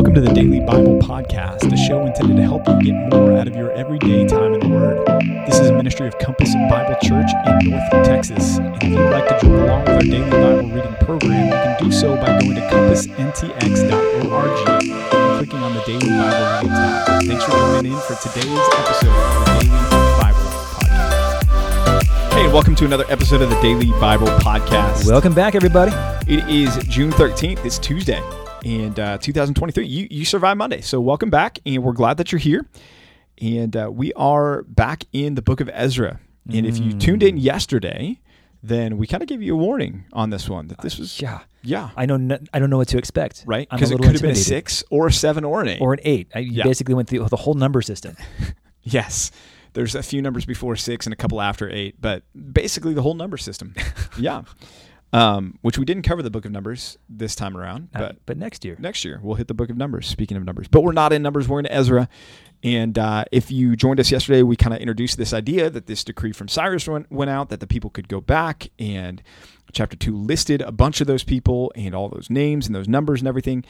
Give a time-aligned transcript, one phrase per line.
[0.00, 3.46] Welcome to the Daily Bible Podcast, a show intended to help you get more out
[3.46, 5.06] of your everyday time in the Word.
[5.46, 8.56] This is a ministry of Compass Bible Church in North Texas.
[8.56, 11.84] And if you'd like to join along with our daily Bible reading program, you can
[11.84, 14.90] do so by going to compassntx.org and
[15.36, 17.22] clicking on the Daily Bible Reading tab.
[17.24, 19.84] Thanks for joining in for today's episode of the Daily
[20.16, 20.48] Bible
[20.80, 21.44] Podcast.
[22.32, 25.06] Hey, and welcome to another episode of the Daily Bible Podcast.
[25.06, 25.92] Welcome back, everybody.
[26.26, 27.62] It is June 13th.
[27.66, 28.22] It's Tuesday
[28.64, 29.86] and uh, 2023.
[29.86, 30.80] You, you survived Monday.
[30.80, 31.58] So welcome back.
[31.66, 32.66] And we're glad that you're here.
[33.40, 36.20] And uh, we are back in the book of Ezra.
[36.52, 38.20] And if you tuned in yesterday,
[38.62, 41.40] then we kind of gave you a warning on this one that this was, Yeah,
[41.62, 42.16] yeah, I know.
[42.16, 43.44] n- I don't know what to expect.
[43.46, 43.68] right?
[43.70, 45.80] Because it could have been a six or a seven or an eight.
[45.80, 46.28] or an eight.
[46.34, 46.64] I, you Yeah.
[46.64, 48.16] basically went through the whole number system.
[48.82, 49.30] yes.
[49.74, 53.14] There's a few numbers before six and a couple after eight, but basically the whole
[53.14, 53.74] number system.
[54.18, 54.42] yeah.
[55.12, 58.36] Um, which we didn't cover the book of Numbers this time around, Uh, but but
[58.36, 60.06] next year, next year we'll hit the book of numbers.
[60.06, 62.08] Speaking of numbers but we're not in numbers we're in ezra.
[62.62, 66.04] And uh, if you joined us yesterday we kind of introduced this idea that this
[66.04, 69.20] decree from cyrus went, went out that the people could go back and
[69.72, 73.20] chapter 2 listed a bunch of those people and all those names and those numbers
[73.20, 73.64] and everything.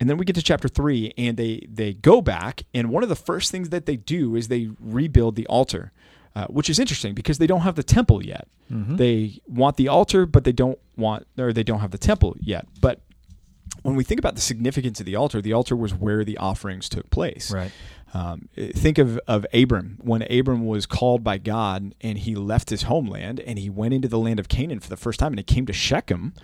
[0.00, 3.08] And then we get to chapter 3 and they they go back and one of
[3.08, 5.92] the first things that they do is they rebuild the altar
[6.34, 8.48] uh, which is interesting because they don't have the temple yet.
[8.96, 12.66] They want the altar, but they don't want, or they don't have the temple yet.
[12.80, 13.00] But
[13.82, 16.88] when we think about the significance of the altar, the altar was where the offerings
[16.88, 17.52] took place.
[17.52, 17.70] right?
[18.14, 22.82] Um, think of, of Abram when Abram was called by God and he left his
[22.82, 25.42] homeland and he went into the land of Canaan for the first time and he
[25.44, 26.34] came to Shechem.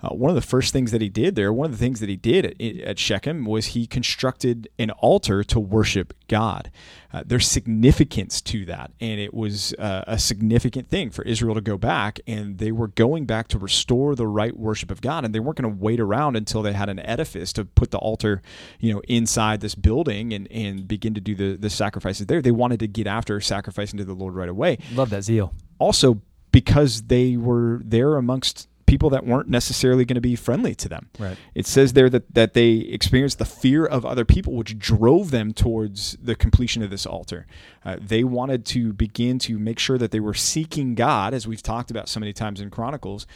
[0.00, 2.08] Uh, one of the first things that he did there, one of the things that
[2.08, 6.70] he did at, at Shechem was he constructed an altar to worship God.
[7.12, 11.60] Uh, there's significance to that, and it was uh, a significant thing for Israel to
[11.60, 15.34] go back, and they were going back to restore the right worship of God, and
[15.34, 18.42] they weren't going to wait around until they had an edifice to put the altar,
[18.78, 22.42] you know, inside this building and, and begin to do the, the sacrifices there.
[22.42, 25.54] They wanted to get after sacrificing to the Lord right away Love that zeal.
[25.78, 26.20] also
[26.52, 31.08] because they were there amongst people that weren't necessarily going to be friendly to them.
[31.18, 31.36] Right.
[31.54, 35.52] It says there that, that they experienced the fear of other people, which drove them
[35.52, 37.46] towards the completion of this altar.
[37.84, 41.62] Uh, they wanted to begin to make sure that they were seeking God, as we've
[41.62, 43.26] talked about so many times in Chronicles,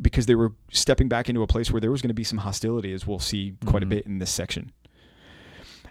[0.00, 2.38] because they were stepping back into a place where there was going to be some
[2.38, 4.72] hostility, as we'll see quite a bit in this section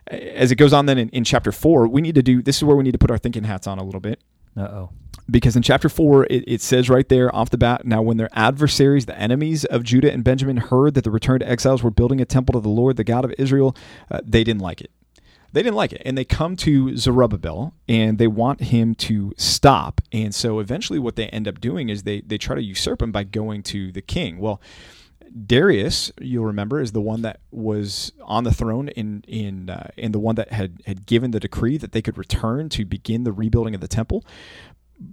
[0.08, 2.64] as it goes on then in, in chapter four, we need to do this is
[2.64, 4.20] where we need to put our thinking hats on a little bit
[4.58, 4.90] Uh oh.
[5.30, 8.30] Because in chapter 4 it, it says right there off the bat now when their
[8.34, 12.26] adversaries the enemies of judah and benjamin heard that the returned exiles were building a
[12.26, 13.76] temple to the lord the god of israel
[14.10, 14.92] uh, they didn't like it.
[15.54, 16.02] They didn't like it.
[16.06, 20.00] And they come to zerubbabel and they want him to stop.
[20.12, 23.12] And so eventually what they end up doing is they, they try to usurp him
[23.12, 24.40] by going to the king.
[24.40, 24.62] Well
[25.46, 30.12] Darius, you'll remember, is the one that was on the throne in in uh, in
[30.12, 33.32] the one that had had given the decree that they could return to begin the
[33.32, 34.26] rebuilding of the temple.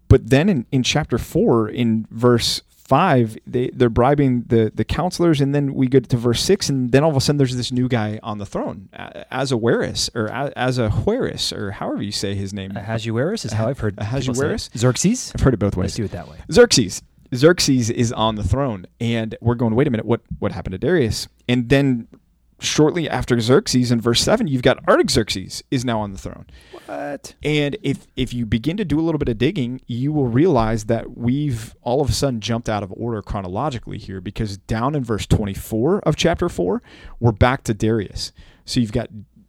[0.09, 5.41] But then in, in chapter four, in verse five, they they're bribing the the counselors,
[5.41, 7.71] and then we get to verse six, and then all of a sudden there's this
[7.71, 12.53] new guy on the throne, a- Azawaris or as a- or however you say his
[12.55, 12.77] name.
[12.77, 13.97] Ahasuerus is how ah, I've heard.
[13.97, 14.29] people say it.
[14.31, 14.71] Ahasuerus?
[14.77, 15.33] Xerxes.
[15.35, 15.85] I've heard it both ways.
[15.85, 16.39] Let's do it that way.
[16.51, 17.03] Xerxes.
[17.35, 19.75] Xerxes is on the throne, and we're going.
[19.75, 20.07] Wait a minute.
[20.07, 21.29] What what happened to Darius?
[21.47, 22.09] And then
[22.61, 26.47] shortly after Xerxes, in verse seven, you've got Artaxerxes is now on the throne.
[26.87, 27.35] What?
[27.43, 30.87] And if if you begin to do a little bit of digging, you will realize
[30.87, 35.05] that we've all of a sudden jumped out of order chronologically here because down in
[35.05, 36.83] verse 24 of chapter 4,
[37.21, 38.33] we're back to Darius.
[38.65, 39.09] So you've got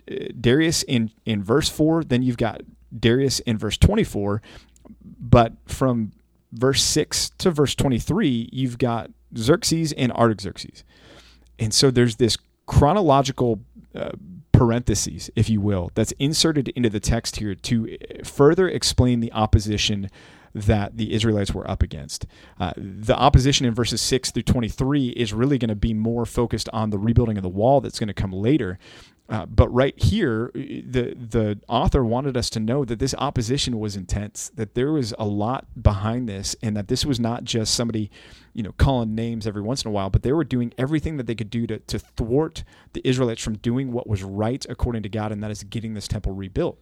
[0.09, 2.61] uh, Darius in in verse 4, then you've got
[2.97, 4.41] Darius in verse 24,
[5.19, 6.11] but from
[6.51, 10.83] verse 6 to verse 23, you've got Xerxes and Artaxerxes.
[11.59, 12.37] And so there's this
[12.69, 13.59] chronological
[13.95, 14.11] uh,
[14.51, 20.07] parentheses, if you will, that's inserted into the text here to further explain the opposition
[20.53, 22.25] that the Israelites were up against.
[22.59, 26.69] Uh, the opposition in verses 6 through 23 is really going to be more focused
[26.73, 28.79] on the rebuilding of the wall that's going to come later.
[29.29, 33.95] Uh, but right here, the the author wanted us to know that this opposition was
[33.95, 38.09] intense, that there was a lot behind this, and that this was not just somebody,
[38.53, 41.27] you know, calling names every once in a while, but they were doing everything that
[41.27, 42.63] they could do to, to thwart
[42.93, 46.07] the Israelites from doing what was right according to God, and that is getting this
[46.07, 46.81] temple rebuilt.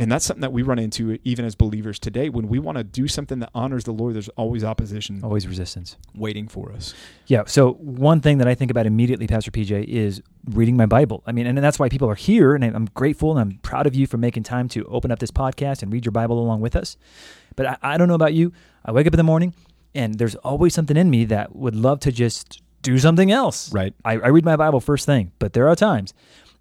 [0.00, 2.28] And that's something that we run into even as believers today.
[2.28, 5.96] When we want to do something that honors the Lord, there's always opposition Always resistance.
[6.14, 6.94] waiting for us.
[7.26, 7.42] Yeah.
[7.46, 11.24] So one thing that I think about immediately, Pastor PJ, is reading my Bible.
[11.26, 13.96] I mean, and that's why people are here, and I'm grateful and I'm proud of
[13.96, 16.76] you for making time to open up this podcast and read your Bible along with
[16.76, 16.96] us.
[17.56, 18.52] But I, I don't know about you.
[18.84, 19.52] I wake up in the morning,
[19.96, 23.72] and there's always something in me that would love to just do something else.
[23.72, 23.94] Right.
[24.04, 26.14] I, I read my Bible first thing, but there are times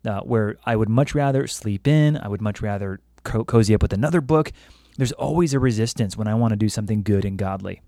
[0.06, 3.82] uh, where I would much rather sleep in, I would much rather co- cozy up
[3.82, 4.52] with another book.
[4.98, 7.82] There's always a resistance when I want to do something good and godly.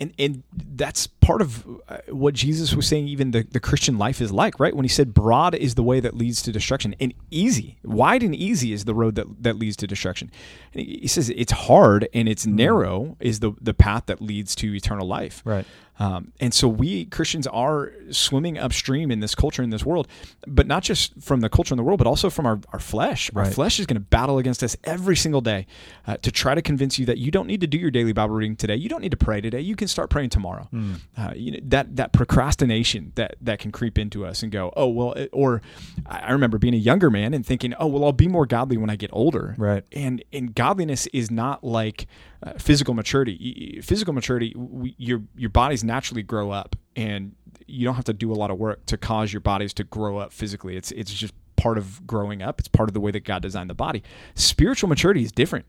[0.00, 4.22] And, and that's part of uh, what Jesus was saying, even the, the Christian life
[4.22, 4.74] is like, right?
[4.74, 8.34] When he said, broad is the way that leads to destruction, and easy, wide and
[8.34, 10.30] easy is the road that, that leads to destruction.
[10.72, 12.56] And he says it's hard and it's Mm-hmm.
[12.56, 15.42] narrow is the, the path that leads to eternal life.
[15.44, 15.66] Right.
[15.98, 20.08] Um, and so we Christians are swimming upstream in this culture, in this world,
[20.46, 23.30] but not just from the culture in the world, but also from our, our flesh.
[23.34, 25.66] Our flesh is going to battle against us every single day
[26.06, 28.34] uh, to try to convince you that you don't need to do your daily Bible
[28.34, 28.74] reading today.
[28.74, 29.60] You don't need to pray today.
[29.60, 30.68] You can start praying tomorrow.
[31.16, 34.88] Uh, you know, that that procrastination that that can creep into us and go, oh
[34.88, 35.12] well.
[35.12, 35.62] It, or
[36.06, 38.76] I I remember being a younger man and thinking, oh well, I'll be more godly
[38.76, 39.54] when I get older.
[39.58, 39.84] Right.
[39.92, 42.06] And and godliness is not like
[42.44, 43.80] uh, physical maturity.
[43.82, 47.34] Physical maturity, we, your your bodies naturally grow up, and
[47.66, 50.18] you don't have to do a lot of work to cause your bodies to grow
[50.18, 50.76] up physically.
[50.76, 52.60] It's it's just part of growing up.
[52.60, 54.02] It's part of the way that God designed the body.
[54.34, 55.66] Spiritual maturity is different.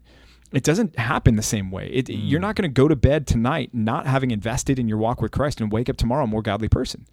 [0.52, 1.88] It doesn't happen the same way.
[1.88, 5.22] It, You're not going to go to bed tonight not having invested in your walk
[5.22, 7.08] with Christ and wake up tomorrow a more godly person.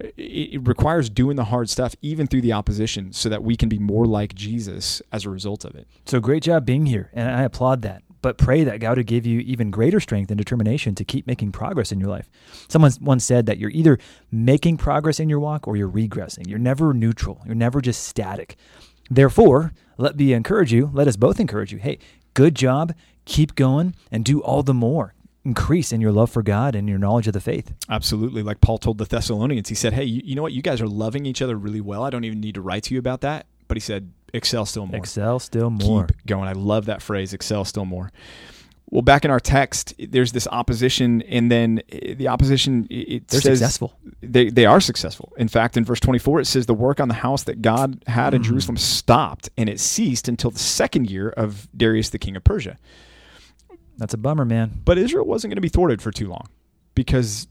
[0.00, 3.68] It, it requires doing the hard stuff even through the opposition so that we can
[3.68, 5.86] be more like Jesus as a result of it.
[6.06, 8.02] So great job being here, and I applaud that.
[8.22, 11.52] But pray that God would give you even greater strength and determination to keep making
[11.52, 12.30] progress in your life.
[12.68, 13.98] Someone once said that you're either
[14.30, 16.48] making progress in your walk or you're regressing.
[16.48, 17.42] You're never neutral.
[17.44, 18.56] You're never just static.
[19.10, 21.78] Therefore, let me encourage you, let us both encourage you.
[21.78, 21.98] Hey,
[22.34, 25.14] good job, keep going, and do all the more.
[25.44, 27.74] Increase in your love for God and your knowledge of the faith.
[27.90, 28.42] Absolutely.
[28.42, 30.52] Like Paul told the Thessalonians, he said, Hey, you, you know what?
[30.52, 32.04] You guys are loving each other really well.
[32.04, 33.46] I don't even need to write to you about that.
[33.66, 34.96] But he said, Excel still more.
[34.96, 36.06] Excel still more.
[36.06, 36.48] Keep going.
[36.48, 38.10] I love that phrase, excel still more.
[38.90, 43.40] Well, back in our text, there's this opposition, and then uh, the opposition it They're
[43.40, 43.94] says successful.
[44.20, 45.32] They they are successful.
[45.38, 48.34] In fact, in verse 24, it says the work on the house that God had
[48.34, 48.46] in Mhm.
[48.46, 52.76] Jerusalem stopped, and it ceased until the second year of Darius the king of Persia.
[53.96, 54.82] That's a bummer, man.
[54.84, 56.48] But Israel wasn't going to be thwarted for too long
[56.94, 57.46] because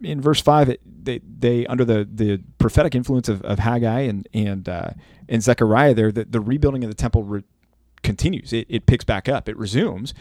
[0.00, 4.28] in verse 5 it, they they under the, the prophetic influence of, of Haggai and
[4.32, 4.90] and uh,
[5.28, 7.44] and Zechariah there the, the rebuilding of the temple re-
[8.02, 8.52] continues.
[8.52, 9.48] It, it picks back up.
[9.48, 10.14] It resumes.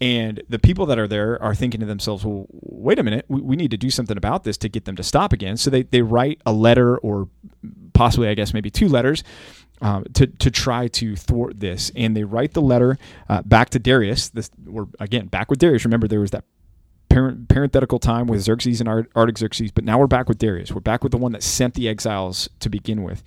[0.00, 3.24] And the people that are there are thinking to themselves well wait a minute.
[3.28, 5.56] We, we need to do something about this to get them to stop again.
[5.56, 7.28] So they, they write a letter or
[7.94, 9.24] possibly I guess maybe two letters
[9.80, 12.98] um, to to try to thwart this, and they write the letter
[13.28, 14.28] uh, back to Darius.
[14.30, 15.84] This we're again back with Darius.
[15.84, 16.44] Remember, there was that
[17.18, 20.72] parent, parenthetical time with Xerxes and Art- Artaxerxes, but now we're back with Darius.
[20.72, 23.22] We're back with the one that sent the exiles to begin with,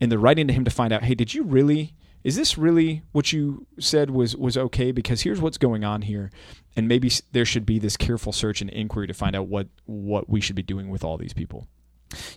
[0.00, 1.94] and they're writing to him to find out, hey, did you really?
[2.22, 4.92] Is this really what you said was was okay?
[4.92, 6.30] Because here's what's going on here,
[6.74, 10.28] and maybe there should be this careful search and inquiry to find out what what
[10.28, 11.66] we should be doing with all these people.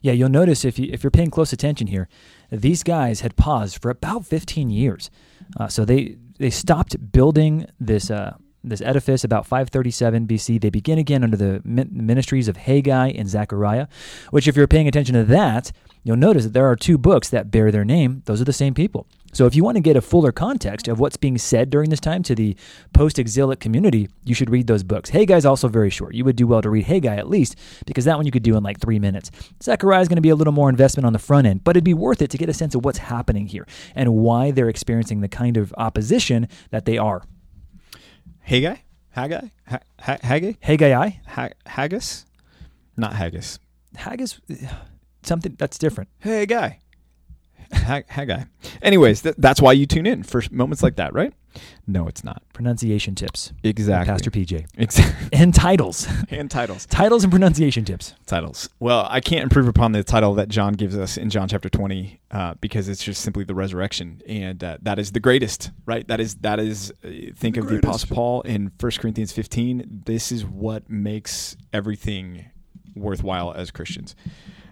[0.02, 2.10] Yeah, you'll notice if you if you're paying close attention here,
[2.52, 5.10] these guys had paused for about 15 years.
[5.58, 8.36] Uh, so they they stopped building this uh,
[8.70, 10.62] this edifice about 537 BC.
[10.62, 13.88] They begin again under the ministries of Haggai and Zechariah,
[14.32, 15.72] which if you're paying attention to that,
[16.04, 18.24] you'll notice that there are two books that bear their name.
[18.26, 19.08] Those are the same people.
[19.34, 22.00] So if you want to get a fuller context of what's being said during this
[22.00, 22.56] time to the
[22.94, 25.10] post-exilic community, you should read those books.
[25.10, 26.16] Haggai's also very short.
[26.16, 28.56] You would do well to read Haggai at least because that one you could do
[28.56, 29.30] in like three minutes.
[29.62, 31.84] Zechariah is going to be a little more investment on the front end, but it'd
[31.84, 35.22] be worth it to get a sense of what's happening here and why they're experiencing
[35.22, 37.22] the kind of opposition that they are.
[38.48, 38.78] Haggai,
[39.12, 39.80] Haggai, ha- guy?
[40.00, 42.26] ha- Haggai, Haggai, ha- Haggis,
[42.96, 43.60] not Haggis.
[43.96, 44.40] Haggis,
[45.24, 46.10] something that's different.
[46.20, 46.80] Hey, guy.
[47.74, 48.44] Ha- Haggai.
[48.82, 51.34] Anyways, th- that's why you tune in for moments like that, right?
[51.86, 52.44] No, it's not.
[52.54, 53.54] Pronunciation tips.
[53.64, 54.12] Exactly.
[54.12, 54.68] Pastor PJ.
[54.78, 55.28] Exactly.
[55.34, 56.08] And titles.
[56.30, 56.86] and titles.
[56.86, 58.14] titles and pronunciation tips.
[58.26, 58.70] Titles.
[58.80, 62.20] Well, I can't improve upon the title that John gives us in John chapter 20
[62.32, 64.22] uh, because it's just simply the resurrection.
[64.28, 66.08] And uh, that is the greatest, right?
[66.08, 67.78] That is, that is uh, think of the.
[67.78, 70.04] Apostle Paul in 1 Corinthians 15.
[70.06, 72.46] This is what makes everything
[72.96, 74.16] worthwhile as Christians.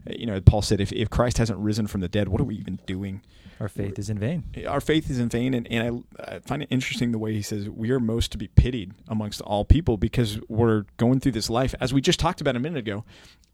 [0.09, 2.55] You know, Paul said, if, if Christ hasn't risen from the dead, what are we
[2.55, 3.21] even doing?
[3.59, 4.43] Our faith is in vain.
[4.67, 7.41] our faith is in vain and, and I, I find it interesting the way he
[7.41, 11.49] says we are most to be pitied amongst all people because we're going through this
[11.49, 13.05] life as we just talked about a minute ago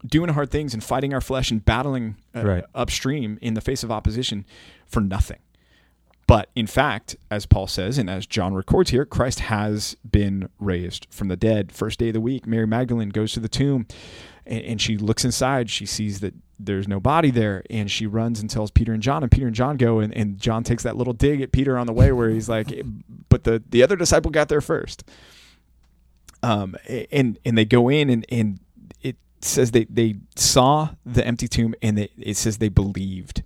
[0.04, 2.64] doing hard things and fighting our flesh and battling uh, Right.
[2.74, 4.44] upstream in the face of opposition
[4.88, 5.38] for nothing
[6.26, 11.06] but in fact as paul says and as john records here christ has been raised
[11.10, 13.86] from the dead first day of the week mary magdalene goes to the tomb
[14.46, 18.40] and, and she looks inside she sees that there's no body there and she runs
[18.40, 20.96] and tells peter and john and peter and john go and, and john takes that
[20.96, 22.68] little dig at peter on the way where he's like
[23.28, 25.04] but the, the other disciple got there first
[26.42, 26.74] um,
[27.10, 28.58] and and they go in and, and
[29.00, 33.42] it says they, they saw the empty tomb and they, it says they believed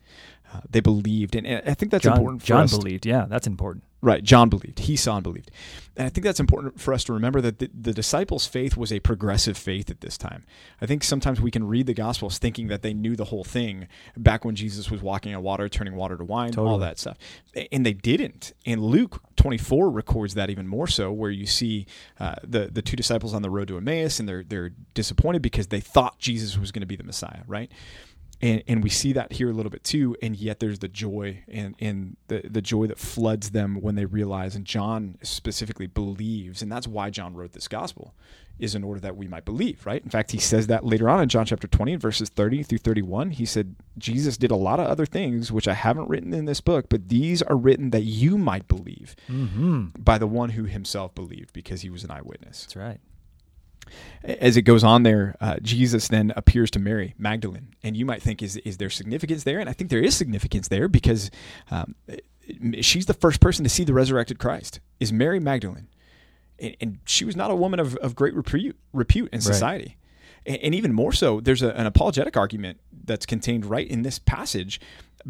[0.54, 2.70] Uh, they believed, and, and I think that's John, important for John us.
[2.76, 3.04] believed.
[3.04, 3.84] Yeah, that's important.
[4.06, 4.22] Right.
[4.22, 4.78] John believed.
[4.78, 5.50] He saw and believed.
[5.96, 8.92] And I think that's important for us to remember that the, the disciples' faith was
[8.92, 10.44] a progressive faith at this time.
[10.80, 13.88] I think sometimes we can read the Gospels thinking that they knew the whole thing
[14.16, 17.18] back when Jesus was walking on water, turning water to wine, all that stuff.
[17.72, 18.52] And they didn't.
[18.64, 21.86] And Luke 24 records that even more so, where you see
[22.20, 25.66] uh, the, the two disciples on the road to Emmaus and they're, they're disappointed because
[25.66, 27.72] they thought Jesus was going to be the Messiah, right?
[28.42, 31.42] And, and we see that here a little bit too and yet there's the joy
[31.48, 36.60] and, and the, the joy that floods them when they realize and john specifically believes
[36.62, 38.14] and that's why john wrote this gospel
[38.58, 41.22] is in order that we might believe right in fact he says that later on
[41.22, 44.80] in john chapter 20 and verses 30 through 31 he said jesus did a lot
[44.80, 48.02] of other things which i haven't written in this book but these are written that
[48.04, 49.86] you might believe Mm-hmm.
[49.98, 53.00] by the one who himself believed because he was an eyewitness That's right.
[54.22, 58.22] As it goes on there, uh, Jesus then appears to Mary Magdalene, and you might
[58.22, 59.58] think, is is there significance there?
[59.58, 61.30] And I think there is significance there because
[61.70, 61.94] um,
[62.80, 64.80] she's the first person to see the resurrected Christ.
[65.00, 65.88] Is Mary Magdalene,
[66.58, 69.44] and, and she was not a woman of, of great repute repute in Right.
[69.44, 69.96] society,
[70.44, 74.18] and, and even more so, there's a, an apologetic argument that's contained right in this
[74.18, 74.80] passage.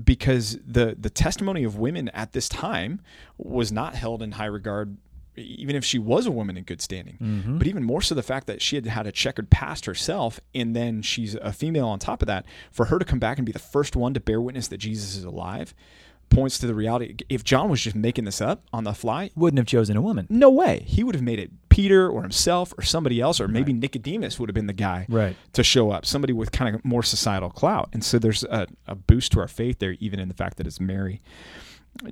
[0.05, 3.01] Because the the testimony of women at this time
[3.39, 4.99] was not held in high regard,
[5.37, 7.19] even if she was a woman in good standing.
[7.21, 7.59] Mm-hmm.
[7.59, 10.75] but even more so the fact that she had had a checkered past herself and
[10.75, 12.47] then she's a female on top of that.
[12.71, 15.16] For her to come back and be the first one to bear witness that jesus
[15.16, 15.75] is alive
[16.28, 17.14] points to the reality.
[17.28, 20.26] If john was just making this up on the fly Wouldn't have chosen a woman.
[20.28, 20.83] no way.
[20.87, 24.49] He would have made it peter or himself or somebody else or maybe nicodemus would
[24.49, 25.37] have been the guy Right.
[25.52, 27.90] to show up somebody with kind of more societal clout.
[27.93, 30.66] And so there's a, a boost to our faith there even in the fact that
[30.66, 31.21] it's mary.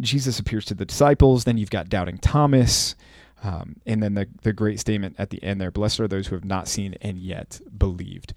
[0.00, 1.44] Jesus appears to the disciples.
[1.44, 2.94] Then you've got doubting thomas
[3.44, 6.34] um, and then the, the great statement at the end there blessed are those who
[6.34, 8.34] have not seen and yet believed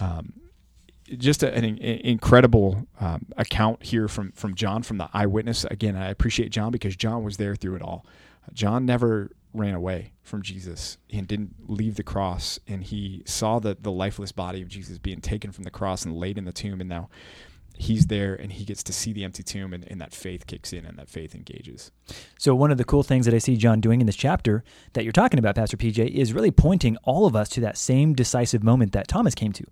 [0.00, 0.34] um,
[1.18, 5.64] just a, an in- incredible um, account here from from John from the eyewitness.
[5.64, 8.06] Again, I appreciate John because John was there through it all.
[8.52, 13.76] John never ran away from Jesus and didn't leave the cross, and he saw the
[13.80, 16.80] the lifeless body of Jesus being taken from the cross and laid in the tomb,
[16.80, 17.08] and now
[17.76, 20.72] he's there and he gets to see the empty tomb, and, and that faith kicks
[20.72, 21.90] in and that faith engages.
[22.38, 24.62] So one of the cool things that I see John doing in this chapter
[24.92, 28.14] that you're talking about, Pastor PJ, is really pointing all of us to that same
[28.14, 29.64] decisive moment that Thomas came to.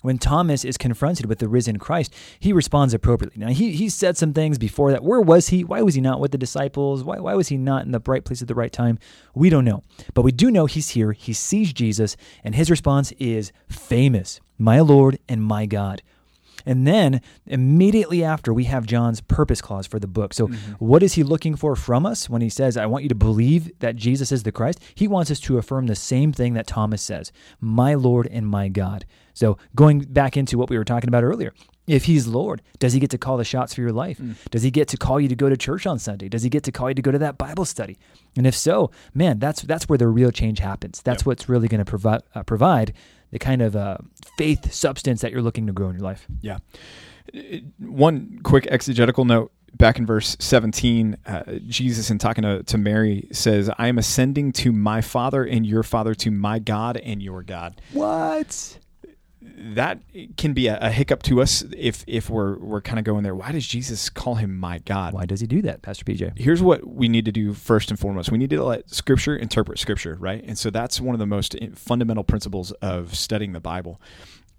[0.00, 3.40] When Thomas is confronted with the risen Christ, he responds appropriately.
[3.40, 5.02] Now, he, he said some things before that.
[5.02, 5.64] Where was he?
[5.64, 7.02] Why was he not with the disciples?
[7.02, 9.00] Why, why was he not in the right place at the right time?
[9.34, 9.82] We don't know.
[10.14, 11.12] But we do know he's here.
[11.12, 16.02] He sees Jesus, and his response is famous My Lord and my God.
[16.68, 20.34] And then immediately after, we have John's purpose clause for the book.
[20.34, 20.46] So,
[20.78, 23.70] what is he looking for from us when he says, I want you to believe
[23.80, 24.78] that Jesus is the Christ?
[24.94, 28.68] He wants us to affirm the same thing that Thomas says My Lord and my
[28.68, 29.06] God.
[29.34, 31.54] So, going back into what we were talking about earlier,
[31.86, 34.20] if he's Lord, does he get to call the shots for your life?
[34.50, 36.28] Does he get to call you to go to church on Sunday?
[36.28, 37.96] Does he get to call you to go to that Bible study?
[38.36, 41.00] And if so, man, that's that's where the real change happens.
[41.02, 41.26] That's Yep.
[41.26, 42.92] what's really going to provide uh, provide
[43.30, 43.98] the kind of uh,
[44.36, 46.26] faith substance that you're looking to grow in your life.
[46.40, 46.58] Yeah.
[47.34, 52.78] Uh, One quick exegetical note back in verse 17, uh, Jesus, in talking to, to
[52.78, 57.22] Mary, says, I am ascending to my Father and your Father, to my God and
[57.22, 57.80] your God.
[57.92, 58.78] What?
[59.60, 60.00] That
[60.36, 63.34] can be a, a hiccup to us if, if we're, we're kind of going there.
[63.34, 65.14] Why does Jesus call him my God?
[65.14, 66.38] Why does he do that, Pastor PJ?
[66.38, 68.30] here's what we need to do first and foremost.
[68.30, 70.42] We need to let Scripture interpret Scripture, right?
[70.44, 74.00] And so that's one of the most fundamental principles of studying the Bible.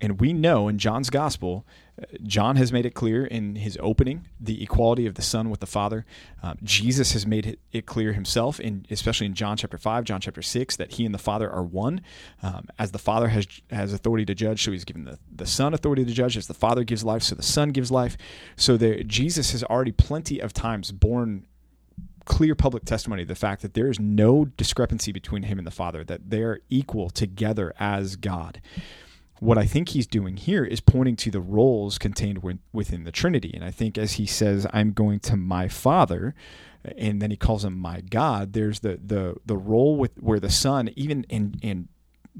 [0.01, 1.65] And we know in John's Gospel,
[2.01, 5.59] uh, John has made it clear in his opening the equality of the Son with
[5.59, 6.05] the Father.
[6.41, 10.41] Um, Jesus has made it, clear himself, in, especially in John chapter 5, John chapter
[10.41, 12.01] 6, that he and the Father are one.
[12.41, 15.73] Um, as the Father has, has authority to judge, so he's given the, the Son
[15.73, 16.37] authority to judge.
[16.37, 18.17] As the Father gives life, so the Son gives life.
[18.55, 21.45] So there, Jesus has already plenty of times borne
[22.25, 26.05] clear public testimony the fact that there is no discrepancy between him and the Father,
[26.05, 28.61] that they're equal together as God.
[29.39, 33.51] What I think he's doing here is pointing to the roles contained within the Trinity.
[33.53, 36.35] And I think as he says, I'm going to my Father,
[36.97, 40.49] and then he calls him my God, there's the the the role with where the
[40.49, 41.87] Son, even in in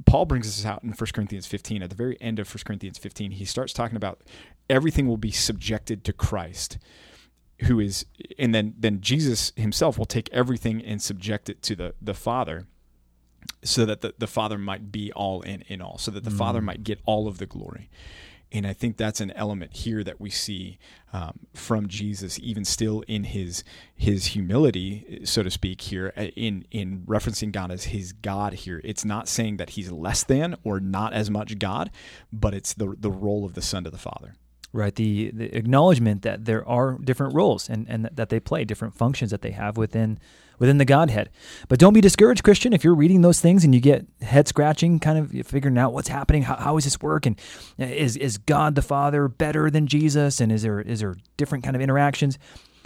[0.05, 1.83] Paul brings this out in 1 Corinthians 15.
[1.83, 4.21] At the very end of 1 Corinthians 15, he starts talking about
[4.69, 6.77] everything will be subjected to Christ
[7.63, 8.05] who is
[8.37, 12.67] and then then Jesus himself will take everything and subject it to the the Father
[13.63, 16.62] so that the, the Father might be all in in all so that the Father
[16.62, 17.89] might get all of the glory
[18.51, 20.79] and I think that's an element here that we see
[21.13, 23.63] um, from Jesus, even still in his
[23.96, 25.81] his humility, so to speak.
[25.81, 28.53] Here, uh, in in referencing God as his God.
[28.53, 31.91] Here, it's not saying that he's less than or not as much God,
[32.34, 34.36] but it's the the role of the Son to the Father.
[34.74, 34.96] right?
[34.96, 39.31] The, the acknowledgement that there are different roles and, and that they play different functions
[39.31, 40.19] that they have within
[40.59, 41.29] within the Godhead.
[41.67, 44.99] But don't be discouraged, Christian, if you're reading those things and you get head scratching,
[44.99, 47.39] kind of figuring out what's happening, how, how is this work, and
[47.77, 51.75] is is God the Father better than Jesus, and is there is there different kind
[51.75, 52.37] of interactions?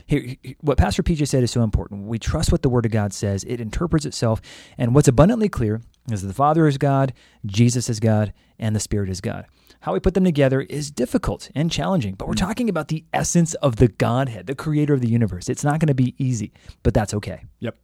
[0.05, 2.07] Here, what Pastor PJ said is so important.
[2.07, 4.41] We trust what the Word of God says; it interprets itself,
[4.77, 5.81] and what's abundantly clear
[6.11, 7.13] is the Father is God,
[7.45, 9.45] Jesus is God, and the Spirit is God.
[9.81, 12.39] How we put them together is difficult and challenging, but we're mm.
[12.39, 15.49] talking about the essence of the Godhead, the creator of the universe.
[15.49, 17.43] It's not going to be easy, but that's okay.
[17.59, 17.77] Yep.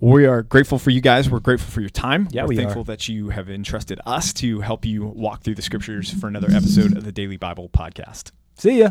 [0.00, 1.30] We are grateful for you guys.
[1.30, 2.26] We're grateful for your time.
[2.32, 2.86] Yeah, We're we thankful are.
[2.86, 6.96] that you have entrusted us to help you walk through the scriptures for another episode
[6.96, 8.32] of the Daily Bible Podcast.
[8.56, 8.90] See ya.